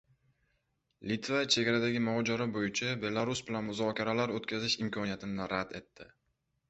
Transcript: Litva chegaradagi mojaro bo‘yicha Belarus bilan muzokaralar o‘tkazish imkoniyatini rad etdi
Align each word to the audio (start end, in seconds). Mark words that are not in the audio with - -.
Litva 1.09 1.41
chegaradagi 1.55 2.01
mojaro 2.07 2.47
bo‘yicha 2.55 2.89
Belarus 3.03 3.43
bilan 3.51 3.67
muzokaralar 3.71 4.35
o‘tkazish 4.39 4.77
imkoniyatini 4.87 5.51
rad 5.55 5.77
etdi 5.83 6.09